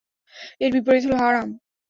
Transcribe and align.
এর 0.61 0.69
বিপরীত 0.75 1.03
হলো 1.07 1.17
হারাম। 1.21 1.47